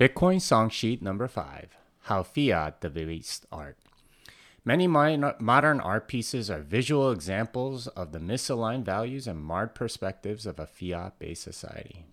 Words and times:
Bitcoin 0.00 0.40
song 0.40 0.70
sheet 0.70 1.02
number 1.02 1.28
five 1.28 1.76
How 2.04 2.22
Fiat 2.22 2.80
Debased 2.80 3.44
Art. 3.52 3.76
Many 4.64 4.86
modern 4.86 5.78
art 5.78 6.08
pieces 6.08 6.48
are 6.50 6.62
visual 6.62 7.10
examples 7.10 7.86
of 7.86 8.12
the 8.12 8.18
misaligned 8.18 8.86
values 8.86 9.26
and 9.26 9.44
marred 9.44 9.74
perspectives 9.74 10.46
of 10.46 10.58
a 10.58 10.66
fiat 10.66 11.18
based 11.18 11.42
society. 11.42 12.06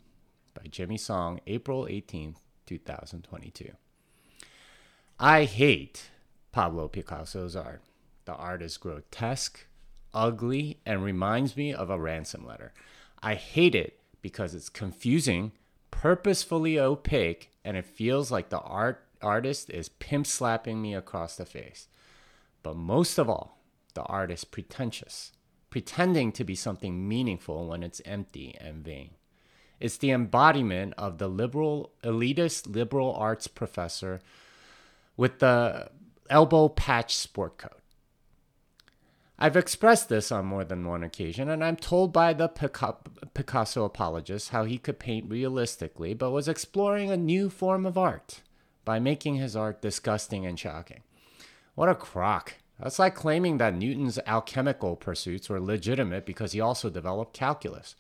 By 0.54 0.64
Jimmy 0.70 0.98
Song, 0.98 1.40
April 1.48 1.86
18th, 1.86 2.40
2022. 2.66 3.72
I 5.18 5.46
hate 5.46 6.10
Pablo 6.52 6.90
Picasso's 6.90 7.56
art. 7.56 7.84
The 8.26 8.34
art 8.34 8.62
is 8.62 8.76
grotesque, 8.76 9.66
ugly, 10.14 10.82
and 10.86 11.06
reminds 11.06 11.56
me 11.56 11.74
of 11.74 11.90
a 11.90 11.98
ransom 11.98 12.46
letter. 12.46 12.74
I 13.24 13.36
hate 13.36 13.76
it 13.76 14.02
because 14.22 14.54
it's 14.54 14.68
confusing, 14.68 15.54
purposefully 15.92 16.80
opaque, 16.80 17.52
and 17.64 17.78
it 17.78 17.86
feels 17.86 18.32
like 18.32 18.50
the 18.50 18.60
art 18.60 19.04
artist 19.22 19.70
is 19.70 19.90
pimp 19.90 20.28
slapping 20.28 20.82
me 20.82 20.94
across 20.94 21.36
the 21.36 21.46
face. 21.46 21.88
But 22.64 22.76
most 22.76 23.18
of 23.18 23.30
all, 23.30 23.58
the 23.94 24.04
art 24.04 24.32
is 24.32 24.44
pretentious, 24.44 25.32
pretending 25.70 26.32
to 26.34 26.44
be 26.44 26.56
something 26.56 27.08
meaningful 27.08 27.68
when 27.68 27.84
it's 27.84 28.02
empty 28.06 28.56
and 28.60 28.84
vain. 28.84 29.12
It's 29.80 29.98
the 29.98 30.12
embodiment 30.12 30.94
of 30.98 31.18
the 31.18 31.28
liberal, 31.28 31.92
elitist 32.04 32.74
liberal 32.74 33.14
arts 33.14 33.48
professor 33.48 34.22
with 35.16 35.40
the 35.40 35.90
elbow 36.30 36.70
patch 36.70 37.16
sport 37.16 37.58
coat. 37.58 37.77
I've 39.40 39.56
expressed 39.56 40.10
this 40.10 40.32
on 40.32 40.46
more 40.46 40.64
than 40.64 40.88
one 40.88 41.04
occasion, 41.04 41.48
and 41.48 41.64
I'm 41.64 41.76
told 41.76 42.12
by 42.12 42.34
the 42.34 42.48
Picasso 42.48 43.84
apologist 43.86 44.50
how 44.50 44.64
he 44.64 44.80
could 44.80 44.98
paint 44.98 45.30
realistically, 45.30 46.16
but 46.16 46.32
was 46.32 46.48
exploring 46.48 47.12
a 47.12 47.18
new 47.18 47.50
form 47.52 47.86
of 47.86 48.00
art 48.00 48.42
by 48.84 48.98
making 48.98 49.36
his 49.36 49.56
art 49.56 49.80
disgusting 49.80 50.46
and 50.48 50.60
shocking. 50.60 51.04
What 51.76 51.88
a 51.88 51.94
crock. 51.94 52.56
That's 52.80 52.98
like 52.98 53.14
claiming 53.14 53.60
that 53.60 53.76
Newton's 53.76 54.18
alchemical 54.26 54.96
pursuits 54.96 55.50
were 55.50 55.60
legitimate 55.60 56.26
because 56.26 56.54
he 56.54 56.62
also 56.62 56.90
developed 56.90 57.34
calculus, 57.34 57.96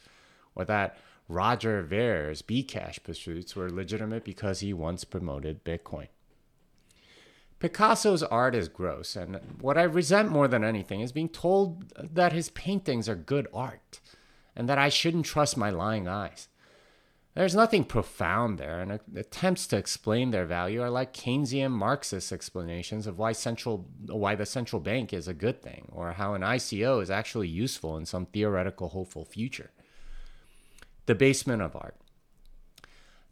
or 0.55 0.65
that 0.65 0.97
Roger 1.27 1.83
Ver's 1.83 2.41
Bcash 2.41 3.03
pursuits 3.03 3.55
were 3.55 3.69
legitimate 3.69 4.23
because 4.23 4.61
he 4.61 4.73
once 4.73 5.03
promoted 5.03 5.63
Bitcoin. 5.63 6.07
Picasso's 7.59 8.21
art 8.21 8.53
is 8.53 8.67
gross, 8.67 9.15
and 9.15 9.39
what 9.61 9.77
I 9.77 9.83
resent 9.83 10.29
more 10.29 10.47
than 10.47 10.63
anything 10.63 11.01
is 11.01 11.11
being 11.11 11.29
told 11.29 11.89
that 11.97 12.31
his 12.31 12.49
paintings 12.49 13.09
are 13.09 13.15
good 13.15 13.47
art 13.51 13.99
and 14.55 14.69
that 14.69 14.77
I 14.77 14.89
shouldn't 14.89 15.25
trust 15.25 15.57
my 15.57 15.69
lying 15.69 16.07
eyes. 16.07 16.49
There's 17.33 17.55
nothing 17.55 17.83
profound 17.83 18.57
there, 18.57 18.79
and 18.79 18.99
attempts 19.15 19.67
to 19.67 19.77
explain 19.77 20.31
their 20.31 20.47
value 20.47 20.81
are 20.81 20.89
like 20.89 21.13
Keynesian 21.13 21.71
Marxist 21.71 22.31
explanations 22.31 23.05
of 23.05 23.19
why 23.19 23.31
central 23.31 23.87
why 24.07 24.33
the 24.33 24.45
central 24.45 24.79
bank 24.79 25.13
is 25.13 25.27
a 25.27 25.35
good 25.35 25.61
thing, 25.61 25.87
or 25.91 26.13
how 26.13 26.33
an 26.33 26.41
ICO 26.41 27.01
is 27.01 27.11
actually 27.11 27.47
useful 27.47 27.95
in 27.95 28.07
some 28.07 28.25
theoretical 28.25 28.89
hopeful 28.89 29.23
future. 29.23 29.69
The 31.05 31.13
basement 31.13 31.61
of 31.61 31.75
art. 31.75 31.95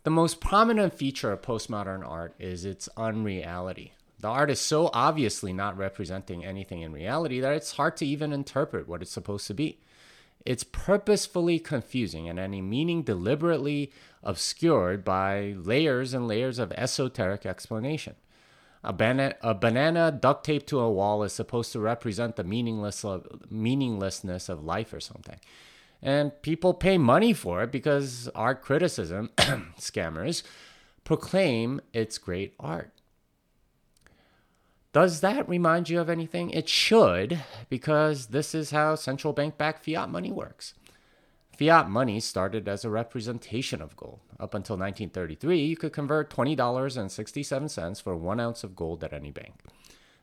The 0.04 0.12
most 0.12 0.40
prominent 0.40 0.94
feature 0.94 1.32
of 1.32 1.42
postmodern 1.42 2.08
art 2.08 2.36
is 2.38 2.64
its 2.64 2.88
unreality. 2.96 3.94
The 4.20 4.28
art 4.28 4.50
is 4.50 4.62
so 4.62 4.90
obviously 4.94 5.54
not 5.54 5.78
representing 5.78 6.46
anything 6.46 6.82
in 6.82 6.94
reality 6.94 7.40
that 7.40 7.54
it's 7.54 7.74
hard 7.74 7.98
to 7.98 8.06
even 8.06 8.32
interpret 8.32 8.88
what 8.88 9.02
it's 9.02 9.12
supposed 9.12 9.48
to 9.48 9.54
be. 9.54 9.80
It's 10.46 10.64
purposefully 10.64 11.60
confusing 11.60 12.30
and 12.30 12.38
any 12.40 12.62
meaning 12.62 13.02
deliberately 13.02 13.92
obscured 14.24 15.04
by 15.04 15.56
layers 15.58 16.14
and 16.14 16.28
layers 16.28 16.60
of 16.60 16.72
esoteric 16.74 17.46
explanation. 17.46 18.16
A, 18.84 18.94
bana- 18.94 19.36
a 19.42 19.56
banana 19.56 20.12
duct 20.12 20.46
taped 20.46 20.68
to 20.68 20.80
a 20.80 20.92
wall 20.92 21.24
is 21.24 21.34
supposed 21.34 21.72
to 21.72 21.80
represent 21.80 22.36
the 22.36 22.44
meaningless 22.44 23.04
of, 23.04 23.26
meaninglessness 23.50 24.48
of 24.48 24.64
life 24.64 24.94
or 24.94 25.00
something. 25.00 25.40
And 26.02 26.40
people 26.44 26.76
pay 26.76 27.00
money 27.00 27.34
for 27.34 27.64
it 27.64 27.72
because 27.72 28.30
art 28.36 28.62
criticism, 28.62 29.32
scammers, 29.80 30.44
proclaim 31.04 31.82
it's 31.94 32.20
great 32.20 32.54
art. 32.60 32.92
Does 34.96 35.20
that 35.20 35.50
remind 35.50 35.90
you 35.90 36.00
of 36.00 36.10
anything? 36.10 36.52
It 36.52 36.70
should, 36.70 37.44
because 37.68 38.28
this 38.28 38.56
is 38.56 38.72
how 38.72 38.96
central 38.96 39.34
bank 39.34 39.58
backed 39.58 39.84
fiat 39.84 40.10
money 40.10 40.32
works. 40.32 40.74
Fiat 41.60 41.90
money 41.90 42.22
started 42.22 42.70
as 42.70 42.86
a 42.86 42.90
representation 42.90 43.82
of 43.82 43.98
gold. 43.98 44.22
Up 44.40 44.54
until 44.54 44.78
1933, 44.78 45.66
you 45.66 45.76
could 45.76 45.92
convert 45.92 46.30
$20.67 46.30 48.02
for 48.02 48.16
one 48.16 48.40
ounce 48.40 48.64
of 48.64 48.78
gold 48.78 49.04
at 49.04 49.12
any 49.12 49.32
bank. 49.32 49.56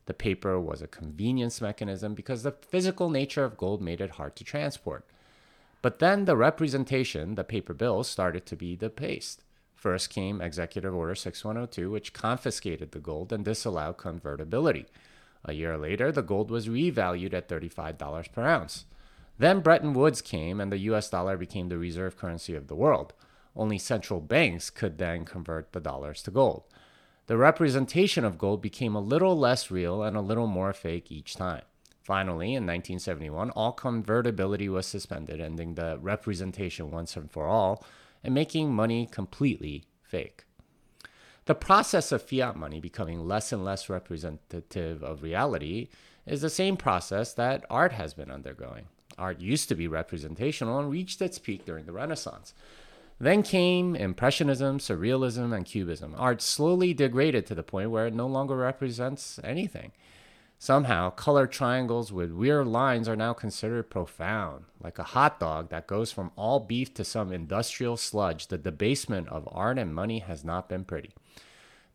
The 0.06 0.15
paper 0.15 0.59
was 0.59 0.81
a 0.81 0.89
convenience 0.89 1.60
mechanism 1.60 2.15
because 2.15 2.43
the 2.43 2.53
physical 2.53 3.10
nature 3.10 3.44
of 3.44 3.59
gold 3.59 3.83
made 3.83 4.00
it 4.00 4.12
hard 4.12 4.37
to 4.37 4.44
transport. 4.44 5.04
But 5.83 5.99
then 5.99 6.25
the 6.25 6.34
representation, 6.34 7.34
the 7.34 7.44
paper 7.44 7.75
bills, 7.75 8.09
started 8.09 8.47
to 8.47 8.56
be 8.56 8.75
debased. 8.77 9.44
First 9.82 10.10
came 10.10 10.41
Executive 10.41 10.94
Order 10.94 11.16
6102, 11.16 11.91
which 11.91 12.12
confiscated 12.12 12.93
the 12.93 13.00
gold 13.00 13.32
and 13.32 13.44
disallowed 13.44 13.97
convertibility. 13.97 14.87
A 15.44 15.54
year 15.54 15.76
later, 15.76 16.12
the 16.12 16.22
gold 16.22 16.53
was 16.53 16.69
revalued 16.69 17.34
at 17.34 17.48
$35 17.48 18.31
per 18.31 18.47
ounce. 18.47 18.84
Then 19.38 19.59
Bretton 19.59 19.92
Woods 19.92 20.22
came, 20.22 20.60
and 20.60 20.71
the 20.71 20.78
US 20.92 21.10
dollar 21.10 21.37
became 21.37 21.69
the 21.69 21.78
reserve 21.78 22.16
currency 22.16 22.54
of 22.54 22.69
the 22.69 22.76
world. 22.76 23.12
Only 23.56 23.76
central 23.76 24.21
banks 24.21 24.71
could 24.71 24.98
then 24.98 25.25
convert 25.25 25.72
the 25.72 25.81
dollars 25.81 26.22
to 26.22 26.31
gold. 26.31 26.62
The 27.26 27.37
representation 27.37 28.25
of 28.25 28.38
gold 28.38 28.62
became 28.62 28.94
a 28.94 29.00
little 29.00 29.37
less 29.37 29.69
real 29.69 30.04
and 30.04 30.16
a 30.16 30.21
little 30.21 30.47
more 30.47 30.72
fake 30.72 31.10
each 31.10 31.34
time. 31.34 31.62
Finally, 32.04 32.54
in 32.54 32.62
1971, 32.62 33.50
all 33.50 33.72
convertibility 33.72 34.69
was 34.69 34.87
suspended, 34.87 35.41
ending 35.41 35.75
the 35.75 35.98
representation 36.00 36.92
once 36.92 37.16
and 37.16 37.32
for 37.32 37.48
all 37.48 37.84
and 38.22 38.34
making 38.34 38.72
money 38.72 39.06
completely 39.10 39.84
fake. 40.03 40.44
The 41.47 41.55
process 41.55 42.12
of 42.12 42.22
fiat 42.22 42.56
money 42.56 42.78
becoming 42.78 43.27
less 43.27 43.53
and 43.53 43.65
less 43.65 43.88
representative 43.88 45.03
of 45.03 45.22
reality 45.22 45.88
is 46.27 46.41
the 46.41 46.50
same 46.50 46.77
process 46.77 47.33
that 47.34 47.65
art 47.69 47.93
has 47.93 48.15
been 48.15 48.31
undergoing. 48.31 48.87
Art 49.19 49.41
used 49.41 49.69
to 49.69 49.75
be 49.75 49.88
representational 49.88 50.78
and 50.78 50.91
reached 50.91 51.21
its 51.21 51.38
peak 51.38 51.65
during 51.65 51.87
the 51.87 51.93
Renaissance. 51.93 52.55
Then 53.19 53.43
came 53.43 53.94
Impressionism, 53.94 54.78
Surrealism, 54.78 55.54
and 55.54 55.66
Cubism. 55.66 56.15
Art 56.16 56.41
slowly 56.43 56.94
degraded 56.94 57.47
to 57.47 57.54
the 57.54 57.62
point 57.62 57.91
where 57.91 58.06
it 58.06 58.15
no 58.15 58.27
longer 58.27 58.56
represents 58.56 59.39
anything. 59.44 59.93
Somehow, 60.62 61.10
color 61.10 61.48
triangles 61.48 62.12
with 62.12 62.30
weird 62.30 62.68
lines 62.68 63.08
are 63.08 63.16
now 63.16 63.32
considered 63.32 63.90
profound. 63.90 64.66
Like 64.80 64.96
a 65.00 65.02
hot 65.18 65.40
dog 65.40 65.70
that 65.70 65.88
goes 65.88 66.12
from 66.12 66.30
all 66.36 66.60
beef 66.60 66.94
to 66.94 67.04
some 67.04 67.32
industrial 67.32 67.96
sludge, 67.96 68.46
the 68.46 68.58
debasement 68.58 69.28
of 69.28 69.48
art 69.50 69.76
and 69.76 69.92
money 69.92 70.20
has 70.20 70.44
not 70.44 70.68
been 70.68 70.84
pretty. 70.84 71.14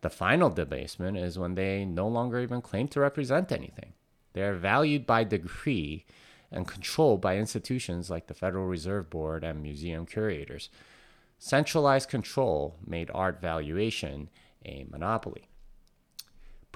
The 0.01 0.09
final 0.09 0.49
debasement 0.49 1.15
is 1.15 1.39
when 1.39 1.55
they 1.55 1.85
no 1.85 2.09
longer 2.09 2.41
even 2.41 2.61
claim 2.61 2.89
to 2.89 2.99
represent 2.99 3.53
anything. 3.53 3.93
They 4.33 4.41
are 4.41 4.57
valued 4.57 5.05
by 5.05 5.23
decree 5.23 6.05
and 6.51 6.67
controlled 6.67 7.21
by 7.21 7.37
institutions 7.37 8.09
like 8.09 8.27
the 8.27 8.33
Federal 8.33 8.65
Reserve 8.65 9.09
Board 9.09 9.45
and 9.45 9.63
museum 9.63 10.05
curators. 10.05 10.69
Centralized 11.39 12.09
control 12.09 12.75
made 12.85 13.11
art 13.13 13.39
valuation 13.39 14.29
a 14.65 14.85
monopoly 14.91 15.47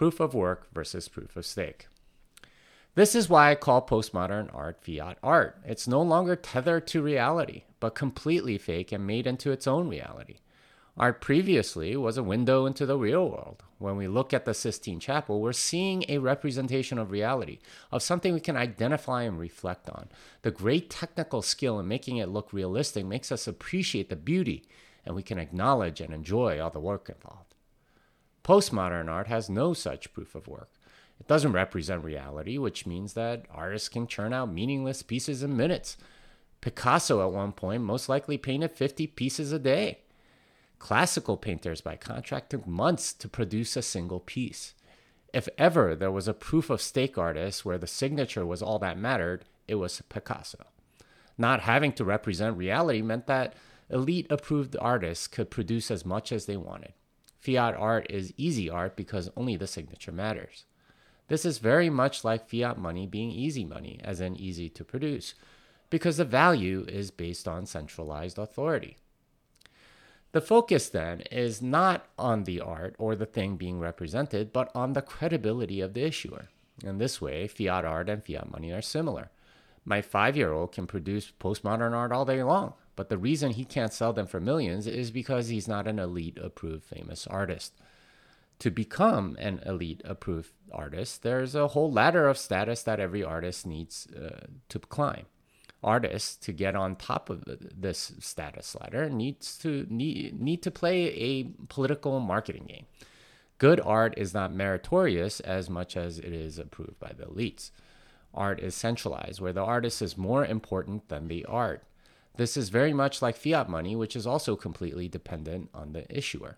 proof 0.02 0.20
of 0.20 0.34
work 0.34 0.68
versus 0.74 1.08
proof 1.08 1.36
of 1.38 1.46
stake. 1.46 1.86
This 2.96 3.14
is 3.14 3.30
why 3.30 3.52
I 3.52 3.54
call 3.54 3.86
postmodern 3.86 4.50
art 4.52 4.84
fiat 4.84 5.20
art. 5.22 5.62
It's 5.64 5.88
no 5.88 6.02
longer 6.02 6.36
tethered 6.36 6.88
to 6.88 7.04
reality, 7.04 7.66
but 7.80 7.94
completely 7.94 8.58
fake 8.58 8.92
and 8.92 9.06
made 9.06 9.28
into 9.28 9.52
its 9.52 9.68
own 9.68 9.88
reality. 9.88 10.38
Art 10.98 11.22
previously 11.22 11.96
was 11.96 12.18
a 12.18 12.24
window 12.24 12.66
into 12.66 12.88
the 12.88 12.98
real 12.98 13.30
world. 13.30 13.62
When 13.78 13.96
we 13.96 14.08
look 14.08 14.34
at 14.34 14.46
the 14.46 14.56
Sistine 14.56 15.00
Chapel, 15.00 15.40
we're 15.40 15.54
seeing 15.54 16.04
a 16.10 16.18
representation 16.18 16.98
of 16.98 17.12
reality, 17.12 17.60
of 17.92 18.02
something 18.02 18.34
we 18.34 18.40
can 18.40 18.58
identify 18.58 19.22
and 19.22 19.38
reflect 19.38 19.88
on. 19.88 20.10
The 20.42 20.50
great 20.50 20.90
technical 20.90 21.44
skill 21.44 21.80
in 21.80 21.88
making 21.88 22.18
it 22.18 22.30
look 22.30 22.52
realistic 22.52 23.06
makes 23.06 23.32
us 23.32 23.46
appreciate 23.46 24.10
the 24.10 24.16
beauty, 24.16 24.64
and 25.06 25.14
we 25.16 25.22
can 25.22 25.38
acknowledge 25.38 26.02
and 26.02 26.12
enjoy 26.12 26.60
all 26.60 26.72
the 26.72 26.80
work 26.80 27.08
involved. 27.08 27.51
Postmodern 28.44 29.10
art 29.10 29.28
has 29.28 29.50
no 29.50 29.74
such 29.74 30.14
proof 30.14 30.36
of 30.36 30.48
work. 30.48 30.70
It 31.20 31.28
doesn't 31.28 31.54
represent 31.54 32.04
reality, 32.04 32.58
which 32.58 32.88
means 32.88 33.14
that 33.14 33.46
artists 33.52 33.90
can 33.90 34.08
churn 34.08 34.34
out 34.34 34.52
meaningless 34.52 35.04
pieces 35.04 35.44
in 35.44 35.56
minutes. 35.56 35.98
Picasso 36.62 37.26
at 37.26 37.34
one 37.34 37.52
point 37.52 37.84
most 37.84 38.10
likely 38.10 38.38
painted 38.38 38.72
50 38.72 39.08
pieces 39.08 39.52
a 39.52 39.60
day. 39.60 40.00
Classical 40.80 41.38
painters, 41.38 41.82
by 41.82 41.96
contract, 41.96 42.50
took 42.50 42.66
months 42.66 43.14
to 43.14 43.28
produce 43.28 43.78
a 43.78 43.84
single 43.84 44.20
piece. 44.20 44.74
If 45.32 45.48
ever 45.58 45.96
there 45.96 46.12
was 46.12 46.28
a 46.28 46.34
proof 46.34 46.72
of 46.72 46.82
stake 46.82 47.18
artist 47.18 47.64
where 47.64 47.78
the 47.78 47.88
signature 47.88 48.46
was 48.46 48.64
all 48.64 48.80
that 48.80 48.98
mattered, 48.98 49.46
it 49.68 49.76
was 49.76 50.02
Picasso. 50.10 50.66
Not 51.38 51.62
having 51.62 51.94
to 51.94 52.04
represent 52.04 52.58
reality 52.58 53.02
meant 53.02 53.28
that 53.28 53.54
elite 53.90 54.28
approved 54.30 54.76
artists 54.80 55.28
could 55.28 55.52
produce 55.52 55.92
as 55.92 56.06
much 56.06 56.32
as 56.32 56.48
they 56.48 56.58
wanted. 56.58 56.94
Fiat 57.42 57.76
art 57.76 58.06
is 58.08 58.34
easy 58.38 58.70
art 58.70 58.96
because 58.96 59.32
only 59.36 59.56
the 59.56 59.66
signature 59.66 60.12
matters. 60.12 60.66
This 61.28 61.44
is 61.44 61.58
very 61.58 61.90
much 61.90 62.24
like 62.24 62.48
fiat 62.48 62.78
money 62.78 63.08
being 63.08 63.32
easy 63.32 63.66
money, 63.66 64.00
as 64.04 64.22
in 64.22 64.36
easy 64.36 64.70
to 64.70 64.84
produce, 64.84 65.34
because 65.90 66.18
the 66.18 66.26
value 66.26 66.86
is 66.88 67.10
based 67.10 67.48
on 67.48 67.66
centralized 67.66 68.38
authority. 68.38 68.98
The 70.34 70.42
focus 70.42 70.88
then 70.90 71.22
is 71.32 71.64
not 71.64 72.06
on 72.18 72.44
the 72.44 72.62
art 72.62 72.96
or 73.00 73.16
the 73.16 73.26
thing 73.26 73.58
being 73.58 73.80
represented, 73.80 74.54
but 74.54 74.72
on 74.76 74.94
the 74.94 75.02
credibility 75.02 75.82
of 75.82 75.96
the 75.96 76.04
issuer. 76.04 76.50
In 76.84 77.00
this 77.00 77.20
way, 77.20 77.48
fiat 77.48 77.86
art 77.86 78.08
and 78.08 78.24
fiat 78.24 78.52
money 78.52 78.72
are 78.72 78.84
similar. 78.84 79.32
My 79.84 80.02
five 80.04 80.38
year 80.38 80.54
old 80.54 80.74
can 80.74 80.86
produce 80.86 81.32
postmodern 81.40 81.94
art 81.94 82.12
all 82.12 82.26
day 82.26 82.44
long, 82.44 82.76
but 82.96 83.10
the 83.10 83.18
reason 83.18 83.52
he 83.52 83.66
can't 83.66 83.94
sell 83.94 84.14
them 84.14 84.28
for 84.28 84.40
millions 84.40 84.88
is 84.88 85.12
because 85.12 85.48
he's 85.48 85.68
not 85.68 85.88
an 85.88 86.00
elite 86.00 86.38
approved 86.42 86.84
famous 86.84 87.28
artist. 87.28 87.74
To 88.60 88.70
become 88.70 89.36
an 89.40 89.62
elite 89.66 90.02
approved 90.06 90.52
artist, 90.72 91.24
there's 91.24 91.56
a 91.56 91.70
whole 91.70 91.92
ladder 91.92 92.28
of 92.28 92.38
status 92.38 92.84
that 92.84 93.00
every 93.00 93.24
artist 93.24 93.66
needs 93.66 94.08
uh, 94.08 94.46
to 94.70 94.80
climb 94.80 95.26
artists 95.84 96.36
to 96.36 96.52
get 96.52 96.76
on 96.76 96.96
top 96.96 97.30
of 97.30 97.44
this 97.46 98.14
status 98.20 98.76
ladder 98.80 99.10
needs 99.10 99.58
to 99.58 99.86
need, 99.90 100.40
need 100.40 100.62
to 100.64 100.72
play 100.72 101.08
a 101.08 101.44
political 101.70 102.20
marketing 102.20 102.66
game. 102.68 102.86
Good 103.58 103.80
art 103.82 104.14
is 104.18 104.34
not 104.34 104.54
meritorious 104.54 105.40
as 105.40 105.70
much 105.70 105.96
as 105.96 106.20
it 106.20 106.34
is 106.34 106.58
approved 106.58 107.00
by 107.00 107.14
the 107.16 107.26
elites. 107.26 107.72
Art 108.34 108.60
is 108.60 108.76
centralized, 108.76 109.42
where 109.42 109.54
the 109.54 109.64
artist 109.64 110.02
is 110.02 110.18
more 110.18 110.46
important 110.46 111.10
than 111.10 111.28
the 111.28 111.46
art. 111.46 111.84
This 112.36 112.56
is 112.58 112.70
very 112.70 112.94
much 112.94 113.22
like 113.22 113.36
fiat 113.36 113.70
money, 113.70 113.96
which 113.96 114.16
is 114.16 114.26
also 114.26 114.56
completely 114.56 115.08
dependent 115.08 115.70
on 115.74 115.94
the 115.94 116.06
issuer. 116.16 116.58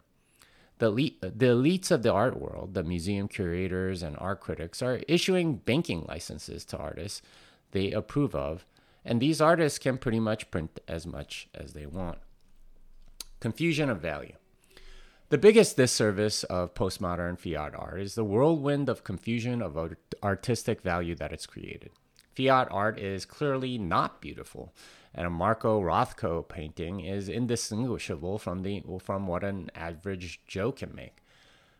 The, 0.79 0.87
elite, 0.87 1.21
the 1.21 1.47
elites 1.47 1.91
of 1.91 2.03
the 2.03 2.11
art 2.11 2.39
world, 2.39 2.73
the 2.73 2.83
museum 2.83 3.27
curators 3.27 4.03
and 4.03 4.15
art 4.19 4.41
critics, 4.41 4.81
are 4.81 5.01
issuing 5.07 5.55
banking 5.55 6.05
licenses 6.07 6.65
to 6.65 6.77
artists 6.77 7.21
they 7.71 7.91
approve 7.91 8.35
of 8.35 8.65
and 9.05 9.21
these 9.21 9.41
artists 9.41 9.79
can 9.79 9.97
pretty 9.97 10.19
much 10.19 10.49
print 10.49 10.79
as 10.87 11.05
much 11.05 11.47
as 11.53 11.73
they 11.73 11.85
want. 11.85 12.19
Confusion 13.39 13.89
of 13.89 14.01
value. 14.01 14.33
The 15.29 15.37
biggest 15.37 15.77
disservice 15.77 16.43
of 16.45 16.73
postmodern 16.73 17.39
fiat 17.39 17.73
art 17.75 18.01
is 18.01 18.15
the 18.15 18.23
whirlwind 18.23 18.87
of 18.87 19.03
confusion 19.03 19.61
of 19.61 19.95
artistic 20.21 20.81
value 20.81 21.15
that 21.15 21.33
it's 21.33 21.47
created. 21.47 21.89
Fiat 22.35 22.67
art 22.71 22.99
is 22.99 23.25
clearly 23.25 23.77
not 23.77 24.21
beautiful, 24.21 24.73
and 25.15 25.27
a 25.27 25.29
Marco 25.29 25.81
Rothko 25.81 26.47
painting 26.47 27.01
is 27.01 27.29
indistinguishable 27.29 28.37
from, 28.37 28.63
the, 28.63 28.83
from 29.01 29.27
what 29.27 29.43
an 29.43 29.69
average 29.75 30.41
Joe 30.47 30.71
can 30.71 30.93
make. 30.95 31.17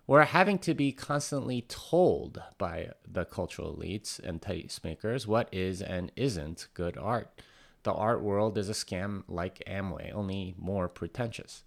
We're 0.05 0.23
having 0.23 0.59
to 0.59 0.73
be 0.73 0.91
constantly 0.91 1.61
told 1.61 2.41
by 2.57 2.89
the 3.09 3.23
cultural 3.23 3.75
elites 3.75 4.19
and 4.19 4.41
tastemakers 4.41 5.25
what 5.25 5.47
is 5.51 5.81
and 5.81 6.11
isn't 6.15 6.67
good 6.73 6.97
art. 6.97 7.41
The 7.83 7.93
art 7.93 8.21
world 8.21 8.57
is 8.57 8.69
a 8.69 8.73
scam 8.73 9.23
like 9.27 9.63
Amway, 9.65 10.13
only 10.13 10.55
more 10.57 10.87
pretentious. 10.89 11.63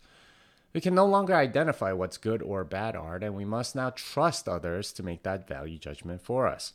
We 0.75 0.83
can 0.83 0.95
no 0.95 1.07
longer 1.07 1.35
identify 1.35 1.93
what's 1.93 2.19
good 2.19 2.43
or 2.43 2.63
bad 2.63 2.95
art, 2.95 3.23
and 3.23 3.35
we 3.35 3.47
must 3.47 3.75
now 3.75 3.91
trust 3.91 4.47
others 4.47 4.93
to 4.93 5.03
make 5.03 5.23
that 5.23 5.49
value 5.49 5.79
judgment 5.79 6.21
for 6.21 6.47
us. 6.47 6.75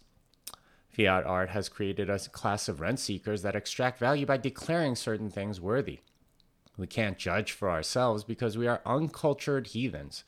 Fiat 0.91 1.25
art 1.25 1.49
has 1.49 1.69
created 1.69 2.09
a 2.09 2.19
class 2.19 2.67
of 2.67 2.81
rent 2.81 2.99
seekers 2.99 3.41
that 3.43 3.55
extract 3.55 3.97
value 3.97 4.25
by 4.25 4.37
declaring 4.37 4.95
certain 4.95 5.29
things 5.29 5.61
worthy. 5.61 5.99
We 6.77 6.87
can't 6.87 7.17
judge 7.17 7.51
for 7.51 7.69
ourselves 7.69 8.23
because 8.23 8.57
we 8.57 8.67
are 8.67 8.81
uncultured 8.85 9.67
heathens 9.67 10.23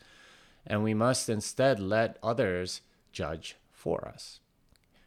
and 0.65 0.83
we 0.83 0.94
must 0.94 1.30
instead 1.30 1.80
let 1.80 2.18
others 2.24 2.81
judge 3.12 3.57
for 3.71 4.07
us. 4.07 4.39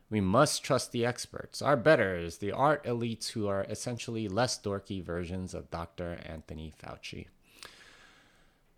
We 0.08 0.20
must 0.20 0.62
trust 0.62 0.92
the 0.92 1.04
experts, 1.04 1.60
our 1.60 1.76
betters, 1.76 2.38
the 2.38 2.52
art 2.52 2.84
elites 2.84 3.28
who 3.28 3.48
are 3.48 3.64
essentially 3.64 4.28
less 4.28 4.58
dorky 4.58 5.02
versions 5.02 5.54
of 5.54 5.70
Dr. 5.70 6.20
Anthony 6.24 6.72
Fauci. 6.80 7.26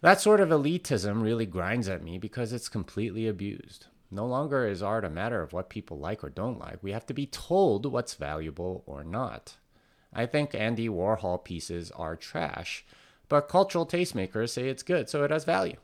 That 0.01 0.21
sort 0.21 0.41
of 0.41 0.49
elitism 0.51 1.23
really 1.23 1.45
grinds 1.45 1.89
at 1.89 2.03
me 2.03 2.19
because 2.19 2.53
it's 2.53 2.69
completely 2.69 3.27
abused. 3.27 3.87
No 4.11 4.27
longer 4.27 4.67
is 4.67 4.83
art 4.83 5.05
a 5.05 5.11
matter 5.11 5.43
of 5.43 5.53
what 5.53 5.69
people 5.69 5.99
like 5.99 6.25
or 6.25 6.31
don't 6.31 6.59
like. 6.59 6.83
We 6.83 6.93
have 6.93 7.07
to 7.07 7.15
be 7.15 7.27
told 7.27 7.85
what's 7.87 8.15
valuable 8.15 8.83
or 8.87 9.05
not. 9.05 9.57
I 10.13 10.25
think 10.25 10.55
Andy 10.55 10.89
Warhol 10.89 11.45
pieces 11.45 11.91
are 11.91 12.17
trash, 12.17 12.85
but 13.29 13.49
cultural 13.49 13.87
tastemakers 13.87 14.51
say 14.51 14.69
it's 14.69 14.83
good, 14.83 15.11
so 15.11 15.25
it 15.25 15.31
has 15.31 15.45
value. 15.45 15.77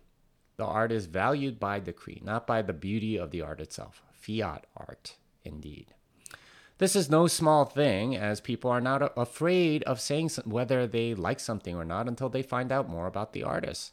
The 0.56 0.64
art 0.64 0.92
is 0.92 1.06
valued 1.06 1.60
by 1.60 1.80
decree, 1.80 2.22
not 2.24 2.46
by 2.46 2.62
the 2.62 2.72
beauty 2.72 3.18
of 3.18 3.30
the 3.30 3.42
art 3.42 3.60
itself. 3.60 4.02
Fiat 4.12 4.66
art, 4.76 5.16
indeed. 5.44 5.92
This 6.78 6.96
is 6.96 7.10
no 7.10 7.26
small 7.26 7.64
thing, 7.64 8.16
as 8.16 8.40
people 8.40 8.70
are 8.70 8.80
not 8.80 9.12
afraid 9.16 9.82
of 9.84 10.00
saying 10.00 10.30
whether 10.44 10.86
they 10.86 11.14
like 11.14 11.40
something 11.40 11.76
or 11.76 11.84
not 11.84 12.08
until 12.08 12.28
they 12.28 12.42
find 12.42 12.72
out 12.72 12.88
more 12.88 13.06
about 13.06 13.32
the 13.32 13.42
artist. 13.42 13.92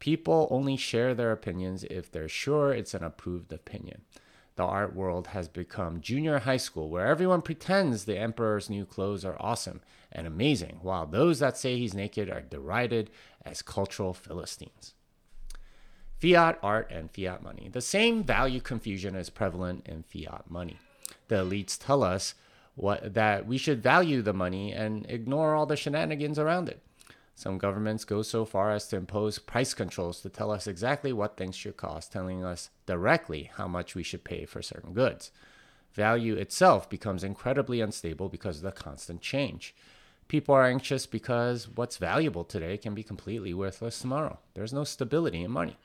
People 0.00 0.48
only 0.50 0.76
share 0.76 1.14
their 1.14 1.30
opinions 1.30 1.84
if 1.84 2.10
they're 2.10 2.28
sure 2.28 2.72
it's 2.72 2.94
an 2.94 3.04
approved 3.04 3.52
opinion. 3.52 4.02
The 4.56 4.64
art 4.64 4.94
world 4.94 5.28
has 5.28 5.46
become 5.46 6.00
junior 6.00 6.40
high 6.40 6.56
school, 6.56 6.88
where 6.90 7.06
everyone 7.06 7.42
pretends 7.42 8.04
the 8.04 8.18
emperor's 8.18 8.68
new 8.68 8.84
clothes 8.84 9.24
are 9.24 9.36
awesome 9.38 9.80
and 10.10 10.26
amazing, 10.26 10.80
while 10.82 11.06
those 11.06 11.38
that 11.38 11.56
say 11.56 11.78
he's 11.78 11.94
naked 11.94 12.28
are 12.28 12.40
derided 12.40 13.10
as 13.44 13.62
cultural 13.62 14.12
Philistines 14.12 14.94
fiat 16.20 16.58
art 16.62 16.90
and 16.90 17.10
fiat 17.10 17.42
money. 17.42 17.68
The 17.72 17.80
same 17.80 18.22
value 18.22 18.60
confusion 18.60 19.14
is 19.14 19.30
prevalent 19.30 19.86
in 19.88 20.02
fiat 20.02 20.50
money. 20.50 20.78
The 21.28 21.36
elites 21.36 21.78
tell 21.78 22.04
us 22.04 22.34
what, 22.74 23.14
that 23.14 23.46
we 23.46 23.56
should 23.56 23.82
value 23.82 24.22
the 24.22 24.34
money 24.34 24.72
and 24.72 25.06
ignore 25.08 25.54
all 25.54 25.66
the 25.66 25.76
shenanigans 25.76 26.38
around 26.38 26.68
it. 26.68 26.82
Some 27.40 27.56
governments 27.56 28.04
go 28.04 28.20
so 28.20 28.44
far 28.44 28.70
as 28.70 28.86
to 28.88 28.98
impose 28.98 29.38
price 29.38 29.72
controls 29.72 30.20
to 30.20 30.28
tell 30.28 30.50
us 30.50 30.66
exactly 30.66 31.10
what 31.10 31.38
things 31.38 31.56
should 31.56 31.78
cost, 31.78 32.12
telling 32.12 32.44
us 32.44 32.68
directly 32.84 33.50
how 33.54 33.66
much 33.66 33.94
we 33.94 34.02
should 34.02 34.24
pay 34.24 34.44
for 34.44 34.60
certain 34.60 34.92
goods. 34.92 35.30
Value 35.94 36.34
itself 36.34 36.90
becomes 36.90 37.24
incredibly 37.24 37.80
unstable 37.80 38.28
because 38.28 38.58
of 38.58 38.64
the 38.64 38.72
constant 38.72 39.22
change. 39.22 39.74
People 40.28 40.54
are 40.54 40.66
anxious 40.66 41.06
because 41.06 41.66
what's 41.66 41.96
valuable 41.96 42.44
today 42.44 42.76
can 42.76 42.94
be 42.94 43.02
completely 43.02 43.54
worthless 43.54 43.98
tomorrow. 43.98 44.38
There's 44.52 44.74
no 44.74 44.84
stability 44.84 45.42
in 45.42 45.50
money. 45.50 45.78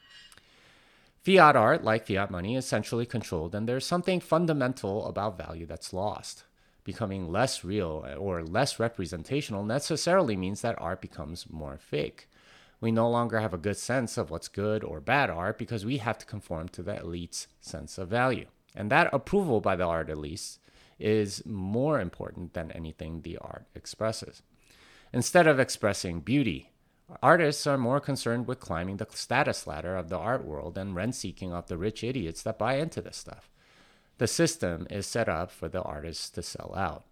Fiat 1.23 1.55
art, 1.55 1.85
like 1.85 2.05
fiat 2.05 2.29
money, 2.29 2.57
is 2.57 2.65
centrally 2.65 3.05
controlled, 3.05 3.55
and 3.55 3.65
there's 3.65 3.85
something 3.85 4.19
fundamental 4.19 5.05
about 5.07 5.37
value 5.37 5.65
that's 5.65 5.93
lost. 5.93 6.43
Becoming 6.85 7.29
less 7.29 7.65
real 7.65 8.05
uh, 8.07 8.15
or 8.15 8.43
less 8.43 8.79
representational 8.79 9.65
necessarily 9.65 10.37
means 10.37 10.61
that 10.61 10.79
art 10.79 11.01
becomes 11.01 11.49
more 11.49 11.77
fake. 11.77 12.29
We 12.79 12.93
no 12.93 13.09
longer 13.09 13.39
have 13.39 13.53
a 13.53 13.57
good 13.57 13.77
sense 13.77 14.17
of 14.17 14.29
what's 14.29 14.47
good 14.47 14.83
or 14.83 15.01
bad 15.01 15.29
art 15.29 15.57
because 15.57 15.83
we 15.83 15.97
have 15.97 16.17
to 16.19 16.25
conform 16.25 16.69
to 16.69 16.83
the 16.83 16.97
elite's 17.01 17.47
sense 17.59 17.97
of 17.97 18.07
value. 18.07 18.45
And 18.73 18.89
that 18.91 19.13
approval 19.13 19.59
by 19.59 19.75
the 19.75 19.85
art 19.85 20.07
elites 20.07 20.59
is 20.97 21.45
more 21.45 21.99
important 21.99 22.53
than 22.53 22.71
anything 22.71 23.21
the 23.21 23.37
art 23.39 23.65
expresses. 23.75 24.41
Instead 25.11 25.47
of 25.47 25.59
expressing 25.59 26.21
beauty, 26.21 26.69
Artists 27.21 27.67
are 27.67 27.77
more 27.77 27.99
concerned 27.99 28.47
with 28.47 28.59
climbing 28.59 28.97
the 28.97 29.07
status 29.11 29.67
ladder 29.67 29.95
of 29.95 30.09
the 30.09 30.17
art 30.17 30.43
world 30.43 30.75
and 30.77 30.95
rent 30.95 31.13
seeking 31.13 31.53
off 31.53 31.67
the 31.67 31.77
rich 31.77 32.03
idiots 32.03 32.41
that 32.43 32.57
buy 32.57 32.77
into 32.77 32.99
this 32.99 33.17
stuff. 33.17 33.49
The 34.17 34.27
system 34.27 34.87
is 34.89 35.05
set 35.05 35.27
up 35.27 35.51
for 35.51 35.67
the 35.67 35.81
artists 35.81 36.29
to 36.31 36.41
sell 36.41 36.73
out. 36.75 37.03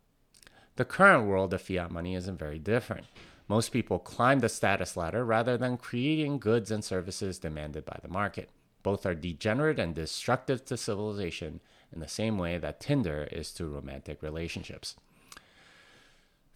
The 0.76 0.86
current 0.86 1.28
world 1.28 1.54
of 1.54 1.62
fiat 1.62 1.92
money 1.92 2.16
isn't 2.16 2.40
very 2.40 2.60
different. 2.60 3.06
Most 3.48 3.72
people 3.72 4.00
climb 4.00 4.40
the 4.40 4.50
status 4.50 4.96
ladder 4.96 5.26
rather 5.26 5.58
than 5.58 5.78
creating 5.78 6.40
goods 6.40 6.72
and 6.72 6.84
services 6.84 7.38
demanded 7.38 7.86
by 7.86 8.00
the 8.02 8.08
market. 8.08 8.50
Both 8.84 9.06
are 9.06 9.16
degenerate 9.16 9.80
and 9.80 9.94
destructive 9.94 10.66
to 10.66 10.78
civilization 10.78 11.60
in 11.92 12.00
the 12.00 12.08
same 12.08 12.38
way 12.38 12.58
that 12.58 12.80
Tinder 12.80 13.28
is 13.32 13.52
to 13.54 13.68
romantic 13.68 14.22
relationships. 14.24 14.96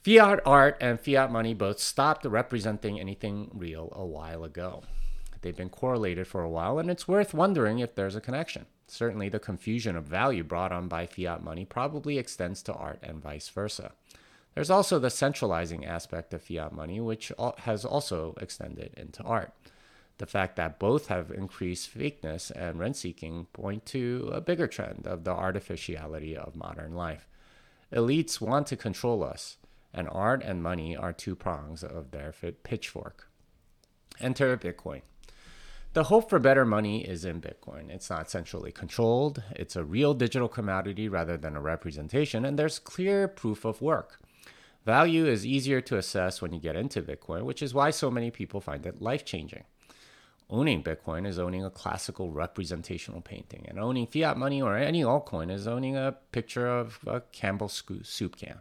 Fiat 0.04 0.40
art 0.46 0.78
and 0.80 1.00
fiat 1.00 1.32
money 1.32 1.54
both 1.54 1.80
stopped 1.80 2.26
representing 2.26 3.00
anything 3.00 3.52
real 3.54 3.92
a 3.96 4.06
while 4.06 4.44
ago. 4.44 4.84
They've 5.42 5.56
been 5.56 5.70
correlated 5.70 6.28
for 6.28 6.42
a 6.42 6.50
while, 6.50 6.80
and 6.80 6.90
it's 6.90 7.08
worth 7.08 7.34
wondering 7.34 7.80
if 7.80 7.96
there's 7.96 8.16
a 8.16 8.22
connection. 8.22 8.66
Certainly, 8.88 9.30
the 9.30 9.40
confusion 9.40 9.96
of 9.96 10.06
value 10.06 10.44
brought 10.44 10.72
on 10.72 10.88
by 10.88 11.06
fiat 11.06 11.44
money 11.44 11.66
probably 11.66 12.18
extends 12.18 12.62
to 12.64 12.74
art 12.74 13.00
and 13.04 13.22
vice 13.22 13.50
versa. 13.50 13.92
There's 14.56 14.70
also 14.70 14.98
the 14.98 15.10
centralizing 15.10 15.86
aspect 15.86 16.34
of 16.34 16.42
fiat 16.42 16.74
money, 16.74 17.00
which 17.00 17.32
has 17.60 17.86
also 17.86 18.36
extended 18.42 18.94
into 18.98 19.24
art. 19.24 19.54
The 20.18 20.26
fact 20.26 20.56
that 20.56 20.80
both 20.80 21.08
have 21.08 21.30
increased 21.30 21.96
fakeness 21.96 22.50
and 22.52 22.80
rent 22.80 22.96
seeking 22.96 23.46
point 23.54 23.86
to 23.88 24.32
a 24.34 24.42
bigger 24.42 24.68
trend 24.68 25.06
of 25.06 25.24
the 25.24 25.32
artificiality 25.32 26.36
of 26.36 26.56
modern 26.56 26.96
life. 26.96 27.28
Elites 27.94 28.42
want 28.42 28.66
to 28.68 28.76
control 28.76 29.24
us 29.24 29.58
and 29.94 30.08
art 30.12 30.44
and 30.44 30.62
money 30.62 30.96
are 30.96 31.14
two 31.14 31.36
prongs 31.36 31.84
of 31.84 32.12
their 32.12 32.34
pitchfork. 32.64 33.30
Enter 34.20 34.56
Bitcoin. 34.58 35.02
The 35.98 36.04
hope 36.04 36.30
for 36.30 36.38
better 36.38 36.64
money 36.64 37.04
is 37.04 37.26
in 37.26 37.42
Bitcoin. 37.42 37.90
It's 37.90 38.12
not 38.12 38.30
centrally 38.30 38.72
controlled, 38.72 39.42
it's 39.56 39.76
a 39.76 39.84
real 39.84 40.14
digital 40.14 40.48
commodity 40.48 41.10
rather 41.10 41.38
than 41.38 41.56
a 41.56 41.60
representation, 41.60 42.46
and 42.46 42.60
there's 42.60 42.78
clear 42.78 43.28
proof 43.28 43.66
of 43.66 43.82
work. 43.82 44.20
Value 44.86 45.26
is 45.26 45.44
easier 45.44 45.82
to 45.82 45.98
assess 45.98 46.40
when 46.40 46.54
you 46.54 46.60
get 46.60 46.76
into 46.76 47.02
Bitcoin, 47.02 47.46
which 47.46 47.64
is 47.64 47.74
why 47.74 47.90
so 47.90 48.12
many 48.12 48.30
people 48.30 48.62
find 48.62 48.86
it 48.86 49.02
life 49.02 49.26
changing. 49.26 49.64
Owning 50.52 50.84
Bitcoin 50.84 51.26
is 51.26 51.40
owning 51.40 51.66
a 51.66 51.72
classical 51.72 52.32
representational 52.32 53.22
painting, 53.22 53.66
and 53.68 53.80
owning 53.80 54.06
fiat 54.06 54.38
money 54.38 54.62
or 54.62 54.78
any 54.78 55.02
altcoin 55.02 55.52
is 55.52 55.68
owning 55.68 55.98
a 55.98 56.16
picture 56.32 56.68
of 56.68 57.00
a 57.08 57.22
Campbell's 57.32 57.84
soup 58.04 58.36
can. 58.36 58.60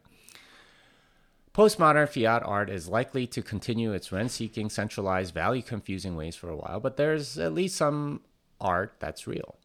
Postmodern 1.57 2.07
fiat 2.07 2.43
art 2.45 2.69
is 2.69 2.87
likely 2.87 3.27
to 3.29 3.41
continue 3.41 3.95
its 3.95 4.13
rent 4.13 4.31
seeking, 4.31 4.69
centralized, 4.69 5.33
value 5.33 5.63
confusing 5.63 6.15
ways 6.15 6.37
for 6.37 6.51
a 6.51 6.57
while, 6.57 6.81
but 6.81 6.99
there's 6.99 7.39
at 7.39 7.55
least 7.55 7.77
some 7.77 8.21
art 8.61 8.97
that's 8.99 9.27
real. 9.27 9.57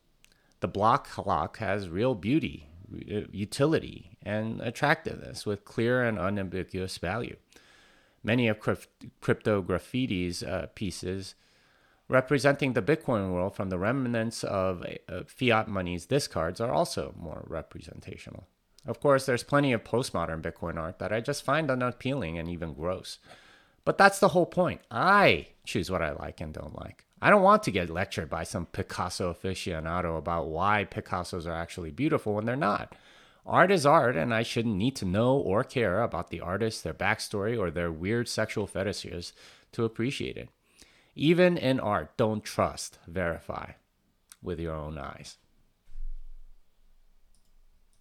The 0.61 0.69
Blockclock 0.69 1.57
has 1.57 1.89
real 1.89 2.15
beauty, 2.15 2.69
utility, 2.89 4.11
and 4.23 4.61
attractiveness 4.61 5.45
with 5.45 5.65
clear 5.65 6.01
and 6.01 6.17
unambiguous 6.17 6.97
value. 6.97 7.35
Many 8.23 8.47
of 8.47 8.61
Cryptograffiti's 8.61 10.43
uh, 10.43 10.67
pieces 10.73 11.35
representing 12.07 12.71
the 12.71 12.81
Bitcoin 12.81 13.33
world 13.33 13.53
from 13.53 13.69
the 13.69 13.77
remnants 13.77 14.45
of 14.45 14.85
uh, 15.09 15.23
fiat 15.27 15.67
money's 15.67 16.05
discards 16.05 16.61
are 16.61 16.71
also 16.71 17.13
more 17.19 17.43
representational. 17.49 18.47
Of 18.85 18.99
course, 18.99 19.25
there's 19.25 19.43
plenty 19.43 19.73
of 19.73 19.83
postmodern 19.83 20.41
Bitcoin 20.41 20.77
art 20.77 20.99
that 20.99 21.13
I 21.13 21.21
just 21.21 21.43
find 21.43 21.69
unappealing 21.69 22.37
and 22.37 22.49
even 22.49 22.73
gross. 22.73 23.19
But 23.85 23.97
that's 23.97 24.19
the 24.19 24.29
whole 24.29 24.45
point. 24.45 24.81
I 24.89 25.47
choose 25.65 25.91
what 25.91 26.01
I 26.01 26.11
like 26.11 26.41
and 26.41 26.53
don't 26.53 26.79
like. 26.79 27.05
I 27.21 27.29
don't 27.29 27.43
want 27.43 27.63
to 27.63 27.71
get 27.71 27.89
lectured 27.89 28.29
by 28.29 28.43
some 28.43 28.65
Picasso 28.65 29.31
aficionado 29.31 30.17
about 30.17 30.47
why 30.47 30.87
Picassos 30.89 31.45
are 31.45 31.53
actually 31.53 31.91
beautiful 31.91 32.33
when 32.33 32.45
they're 32.45 32.55
not. 32.55 32.95
Art 33.45 33.71
is 33.71 33.85
art, 33.85 34.15
and 34.15 34.33
I 34.33 34.43
shouldn't 34.43 34.75
need 34.75 34.95
to 34.97 35.05
know 35.05 35.35
or 35.35 35.63
care 35.63 36.01
about 36.01 36.29
the 36.29 36.41
artist, 36.41 36.83
their 36.83 36.93
backstory, 36.93 37.57
or 37.57 37.69
their 37.69 37.91
weird 37.91 38.27
sexual 38.27 38.67
fetishes 38.67 39.33
to 39.71 39.83
appreciate 39.83 40.37
it. 40.37 40.49
Even 41.15 41.57
in 41.57 41.79
art, 41.79 42.15
don't 42.17 42.43
trust, 42.43 42.97
verify 43.07 43.71
with 44.41 44.59
your 44.59 44.75
own 44.75 44.97
eyes. 44.97 45.37